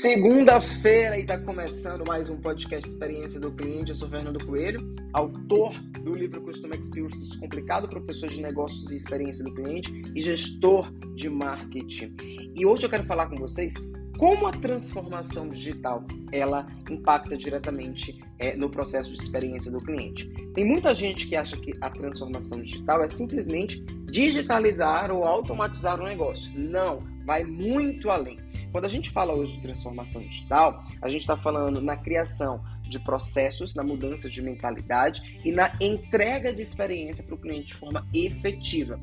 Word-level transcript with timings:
Segunda-feira 0.00 1.18
e 1.18 1.22
está 1.22 1.36
começando 1.36 2.06
mais 2.06 2.30
um 2.30 2.36
podcast 2.36 2.88
Experiência 2.88 3.40
do 3.40 3.50
Cliente. 3.50 3.90
Eu 3.90 3.96
sou 3.96 4.08
Fernando 4.08 4.38
Coelho, 4.46 4.94
autor 5.12 5.72
do 6.04 6.14
livro 6.14 6.40
Customer 6.40 6.78
Experience 6.78 7.18
Descomplicado, 7.18 7.88
professor 7.88 8.28
de 8.28 8.40
negócios 8.40 8.92
e 8.92 8.94
experiência 8.94 9.44
do 9.44 9.52
cliente 9.52 9.90
e 10.14 10.22
gestor 10.22 10.88
de 11.16 11.28
marketing. 11.28 12.14
E 12.56 12.64
hoje 12.64 12.84
eu 12.84 12.88
quero 12.88 13.06
falar 13.06 13.26
com 13.26 13.34
vocês 13.34 13.74
como 14.18 14.46
a 14.46 14.52
transformação 14.52 15.48
digital 15.48 16.04
ela 16.30 16.64
impacta 16.88 17.36
diretamente 17.36 18.20
é, 18.38 18.56
no 18.56 18.70
processo 18.70 19.12
de 19.12 19.20
experiência 19.20 19.68
do 19.68 19.80
cliente. 19.80 20.28
Tem 20.54 20.64
muita 20.64 20.94
gente 20.94 21.26
que 21.26 21.34
acha 21.34 21.56
que 21.56 21.72
a 21.80 21.90
transformação 21.90 22.60
digital 22.60 23.02
é 23.02 23.08
simplesmente 23.08 23.84
digitalizar 24.10 25.10
ou 25.10 25.24
automatizar 25.24 26.00
o 26.00 26.04
negócio. 26.04 26.52
Não, 26.58 26.98
vai 27.24 27.44
muito 27.44 28.10
além. 28.10 28.38
Quando 28.72 28.84
a 28.84 28.88
gente 28.88 29.10
fala 29.10 29.34
hoje 29.34 29.52
de 29.52 29.62
transformação 29.62 30.20
digital, 30.20 30.84
a 31.00 31.08
gente 31.08 31.22
está 31.22 31.36
falando 31.36 31.80
na 31.80 31.96
criação 31.96 32.62
de 32.82 32.98
processos, 32.98 33.74
na 33.74 33.82
mudança 33.82 34.28
de 34.28 34.42
mentalidade 34.42 35.40
e 35.44 35.52
na 35.52 35.74
entrega 35.80 36.52
de 36.52 36.62
experiência 36.62 37.22
para 37.22 37.34
o 37.34 37.38
cliente 37.38 37.68
de 37.68 37.74
forma 37.74 38.06
efetiva. 38.14 39.00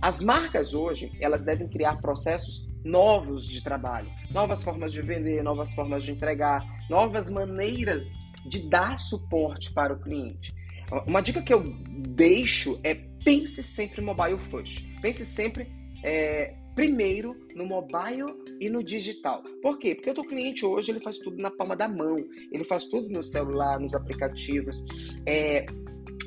As 0.00 0.20
marcas 0.20 0.74
hoje, 0.74 1.10
elas 1.20 1.44
devem 1.44 1.68
criar 1.68 2.00
processos 2.00 2.68
novos 2.84 3.48
de 3.48 3.62
trabalho, 3.62 4.10
novas 4.30 4.62
formas 4.62 4.92
de 4.92 5.02
vender, 5.02 5.42
novas 5.42 5.74
formas 5.74 6.04
de 6.04 6.12
entregar, 6.12 6.64
novas 6.88 7.28
maneiras 7.28 8.10
de 8.46 8.68
dar 8.68 8.98
suporte 8.98 9.72
para 9.72 9.92
o 9.92 10.00
cliente. 10.00 10.54
Uma 11.06 11.20
dica 11.20 11.42
que 11.42 11.52
eu 11.52 11.62
deixo 11.88 12.80
é 12.82 13.07
pense 13.24 13.62
sempre 13.62 14.00
mobile 14.00 14.38
first. 14.38 14.84
Pense 15.00 15.24
sempre 15.24 15.68
é, 16.04 16.54
primeiro 16.74 17.36
no 17.54 17.66
mobile 17.66 18.26
e 18.60 18.68
no 18.68 18.82
digital. 18.82 19.42
Por 19.62 19.78
quê? 19.78 19.94
Porque 19.94 20.10
o 20.10 20.14
teu 20.14 20.24
cliente 20.24 20.64
hoje 20.64 20.92
ele 20.92 21.00
faz 21.00 21.18
tudo 21.18 21.36
na 21.42 21.50
palma 21.50 21.74
da 21.74 21.88
mão, 21.88 22.16
ele 22.52 22.64
faz 22.64 22.84
tudo 22.84 23.08
no 23.08 23.22
celular, 23.22 23.80
nos 23.80 23.94
aplicativos. 23.94 24.84
É, 25.26 25.66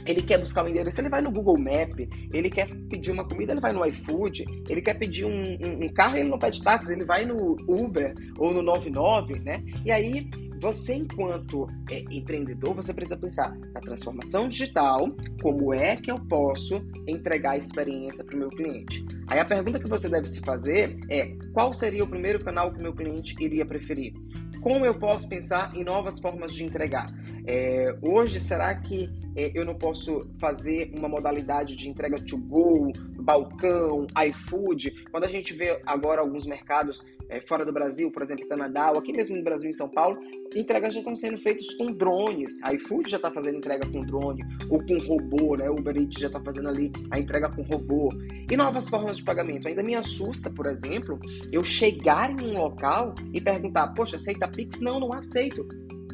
ele 0.05 0.21
quer 0.21 0.39
buscar 0.39 0.65
um 0.65 0.67
endereço, 0.67 0.99
ele 0.99 1.09
vai 1.09 1.21
no 1.21 1.31
Google 1.31 1.57
Map, 1.57 1.99
ele 2.33 2.49
quer 2.49 2.67
pedir 2.89 3.11
uma 3.11 3.27
comida, 3.27 3.53
ele 3.53 3.61
vai 3.61 3.71
no 3.71 3.85
iFood, 3.85 4.45
ele 4.67 4.81
quer 4.81 4.95
pedir 4.95 5.25
um, 5.25 5.31
um, 5.31 5.85
um 5.85 5.89
carro, 5.93 6.17
ele 6.17 6.29
não 6.29 6.39
pede 6.39 6.61
táxi, 6.63 6.91
ele 6.91 7.05
vai 7.05 7.23
no 7.23 7.55
Uber 7.67 8.13
ou 8.37 8.51
no 8.51 8.61
99, 8.61 9.39
né? 9.39 9.63
E 9.85 9.91
aí 9.91 10.29
você, 10.61 10.93
enquanto 10.93 11.65
é, 11.89 12.01
empreendedor, 12.11 12.75
você 12.75 12.93
precisa 12.93 13.17
pensar 13.17 13.57
na 13.73 13.81
transformação 13.81 14.47
digital, 14.47 15.09
como 15.41 15.73
é 15.73 15.95
que 15.95 16.11
eu 16.11 16.19
posso 16.19 16.87
entregar 17.07 17.51
a 17.51 17.57
experiência 17.57 18.23
para 18.23 18.35
o 18.35 18.39
meu 18.39 18.49
cliente. 18.49 19.03
Aí 19.27 19.39
a 19.39 19.45
pergunta 19.45 19.79
que 19.79 19.89
você 19.89 20.07
deve 20.07 20.27
se 20.27 20.39
fazer 20.41 20.99
é: 21.09 21.35
qual 21.51 21.73
seria 21.73 22.03
o 22.03 22.07
primeiro 22.07 22.43
canal 22.43 22.71
que 22.71 22.81
meu 22.81 22.93
cliente 22.93 23.35
iria 23.39 23.65
preferir? 23.65 24.13
Como 24.61 24.85
eu 24.85 24.93
posso 24.93 25.27
pensar 25.27 25.75
em 25.75 25.83
novas 25.83 26.19
formas 26.19 26.53
de 26.53 26.63
entregar? 26.63 27.11
É, 27.45 27.95
hoje, 28.01 28.39
será 28.39 28.73
que 28.75 29.09
é, 29.35 29.51
eu 29.55 29.65
não 29.65 29.75
posso 29.75 30.29
fazer 30.39 30.91
uma 30.93 31.07
modalidade 31.07 31.75
de 31.75 31.89
entrega 31.89 32.19
to 32.19 32.37
go, 32.37 32.91
balcão, 33.19 34.07
iFood? 34.27 35.05
Quando 35.11 35.23
a 35.23 35.27
gente 35.27 35.53
vê 35.53 35.81
agora 35.85 36.21
alguns 36.21 36.45
mercados 36.45 37.03
é, 37.31 37.39
fora 37.39 37.65
do 37.65 37.71
Brasil, 37.71 38.11
por 38.11 38.21
exemplo, 38.21 38.45
Canadá, 38.47 38.91
ou 38.91 38.99
aqui 38.99 39.13
mesmo 39.13 39.37
no 39.37 39.43
Brasil, 39.43 39.69
em 39.69 39.73
São 39.73 39.87
Paulo, 39.87 40.19
entregas 40.53 40.93
já 40.93 40.99
estão 40.99 41.15
sendo 41.15 41.37
feitas 41.37 41.73
com 41.75 41.91
drones. 41.93 42.61
A 42.61 42.73
iFood 42.73 43.09
já 43.09 43.15
está 43.17 43.31
fazendo 43.31 43.57
entrega 43.57 43.87
com 43.89 44.01
drone 44.01 44.43
ou 44.69 44.85
com 44.85 44.97
robô, 44.97 45.55
né? 45.55 45.69
O 45.69 45.75
Uber 45.75 45.95
Eats 45.95 46.19
já 46.19 46.27
está 46.27 46.41
fazendo 46.41 46.67
ali 46.67 46.91
a 47.09 47.17
entrega 47.17 47.49
com 47.49 47.61
robô. 47.61 48.09
E 48.49 48.57
novas 48.57 48.89
formas 48.89 49.15
de 49.15 49.23
pagamento. 49.23 49.67
Ainda 49.69 49.81
me 49.81 49.95
assusta, 49.95 50.49
por 50.49 50.65
exemplo, 50.65 51.17
eu 51.53 51.63
chegar 51.63 52.29
em 52.31 52.49
um 52.49 52.59
local 52.59 53.15
e 53.33 53.39
perguntar: 53.39 53.87
Poxa, 53.93 54.17
aceita 54.17 54.47
Pix? 54.47 54.81
Não, 54.81 54.99
não 54.99 55.13
aceito. 55.13 55.65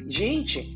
Gente, 0.06 0.72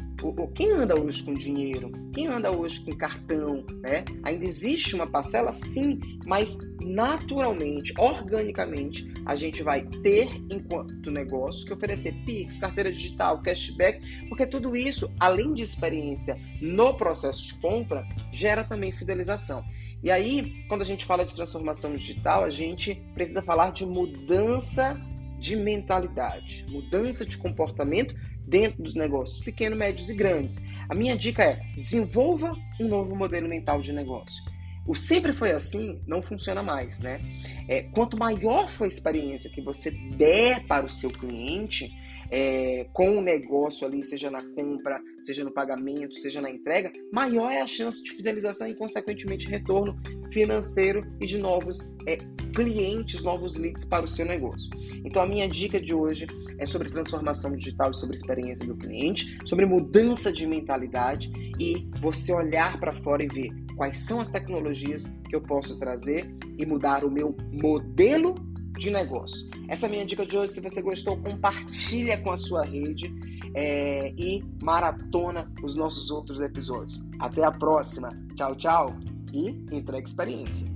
quem 0.54 0.70
anda 0.70 0.98
hoje 0.98 1.22
com 1.22 1.34
dinheiro? 1.34 1.90
Quem 2.12 2.26
anda 2.26 2.50
hoje 2.50 2.80
com 2.80 2.96
cartão? 2.96 3.64
Né? 3.80 4.04
Ainda 4.22 4.44
existe 4.44 4.94
uma 4.94 5.06
parcela? 5.06 5.52
Sim, 5.52 5.98
mas 6.24 6.56
naturalmente, 6.84 7.92
organicamente, 7.98 9.12
a 9.26 9.34
gente 9.34 9.62
vai 9.62 9.82
ter, 10.02 10.28
enquanto 10.50 11.10
negócio, 11.10 11.66
que 11.66 11.72
oferecer 11.72 12.12
PIX, 12.24 12.58
carteira 12.58 12.92
digital, 12.92 13.40
cashback, 13.40 14.00
porque 14.28 14.46
tudo 14.46 14.76
isso, 14.76 15.12
além 15.18 15.54
de 15.54 15.62
experiência 15.62 16.38
no 16.60 16.94
processo 16.94 17.46
de 17.48 17.54
compra, 17.54 18.06
gera 18.32 18.64
também 18.64 18.92
fidelização. 18.92 19.64
E 20.02 20.10
aí, 20.10 20.64
quando 20.68 20.82
a 20.82 20.84
gente 20.84 21.04
fala 21.04 21.24
de 21.24 21.34
transformação 21.34 21.94
digital, 21.94 22.42
a 22.42 22.50
gente 22.50 22.96
precisa 23.14 23.40
falar 23.40 23.70
de 23.70 23.86
mudança 23.86 25.00
de 25.42 25.56
mentalidade, 25.56 26.64
mudança 26.68 27.26
de 27.26 27.36
comportamento 27.36 28.14
dentro 28.46 28.80
dos 28.80 28.94
negócios, 28.94 29.40
pequenos, 29.40 29.76
médios 29.76 30.08
e 30.08 30.14
grandes. 30.14 30.56
A 30.88 30.94
minha 30.94 31.16
dica 31.16 31.42
é: 31.42 31.56
desenvolva 31.74 32.56
um 32.80 32.86
novo 32.86 33.16
modelo 33.16 33.48
mental 33.48 33.82
de 33.82 33.92
negócio. 33.92 34.42
O 34.86 34.94
sempre 34.94 35.32
foi 35.32 35.50
assim 35.50 36.00
não 36.06 36.22
funciona 36.22 36.62
mais, 36.62 37.00
né? 37.00 37.20
É, 37.68 37.82
quanto 37.82 38.16
maior 38.16 38.68
for 38.68 38.84
a 38.84 38.88
experiência 38.88 39.50
que 39.50 39.60
você 39.60 39.90
der 39.90 40.64
para 40.66 40.86
o 40.86 40.90
seu 40.90 41.10
cliente, 41.10 41.92
é, 42.32 42.86
com 42.94 43.18
o 43.18 43.20
negócio 43.20 43.86
ali, 43.86 44.02
seja 44.02 44.30
na 44.30 44.40
compra, 44.40 44.96
seja 45.20 45.44
no 45.44 45.52
pagamento, 45.52 46.16
seja 46.16 46.40
na 46.40 46.50
entrega, 46.50 46.90
maior 47.12 47.52
é 47.52 47.60
a 47.60 47.66
chance 47.66 48.02
de 48.02 48.10
fidelização 48.10 48.66
e, 48.66 48.74
consequentemente, 48.74 49.46
retorno 49.46 49.94
financeiro 50.32 51.06
e 51.20 51.26
de 51.26 51.36
novos 51.36 51.92
é, 52.06 52.16
clientes, 52.54 53.22
novos 53.22 53.56
leads 53.56 53.84
para 53.84 54.06
o 54.06 54.08
seu 54.08 54.24
negócio. 54.24 54.70
Então, 55.04 55.22
a 55.22 55.26
minha 55.26 55.46
dica 55.46 55.78
de 55.78 55.92
hoje 55.92 56.26
é 56.58 56.64
sobre 56.64 56.88
transformação 56.88 57.52
digital 57.54 57.90
e 57.90 57.98
sobre 57.98 58.16
experiência 58.16 58.64
do 58.66 58.76
cliente, 58.76 59.38
sobre 59.44 59.66
mudança 59.66 60.32
de 60.32 60.46
mentalidade 60.46 61.30
e 61.60 61.86
você 62.00 62.32
olhar 62.32 62.80
para 62.80 62.92
fora 63.02 63.22
e 63.22 63.28
ver 63.28 63.50
quais 63.76 63.98
são 63.98 64.20
as 64.20 64.28
tecnologias 64.28 65.04
que 65.28 65.36
eu 65.36 65.42
posso 65.42 65.78
trazer 65.78 66.34
e 66.58 66.64
mudar 66.64 67.04
o 67.04 67.10
meu 67.10 67.36
modelo 67.62 68.34
de 68.82 68.90
negócio. 68.90 69.48
Essa 69.68 69.86
é 69.86 69.88
minha 69.88 70.04
dica 70.04 70.26
de 70.26 70.36
hoje. 70.36 70.52
Se 70.52 70.60
você 70.60 70.82
gostou, 70.82 71.16
compartilha 71.16 72.18
com 72.18 72.32
a 72.32 72.36
sua 72.36 72.64
rede 72.64 73.14
é, 73.54 74.12
e 74.18 74.42
maratona 74.60 75.50
os 75.62 75.76
nossos 75.76 76.10
outros 76.10 76.40
episódios. 76.40 77.04
Até 77.20 77.44
a 77.44 77.50
próxima. 77.50 78.10
Tchau, 78.34 78.56
tchau 78.56 78.96
e 79.32 79.50
entrega 79.70 80.06
experiência. 80.06 80.71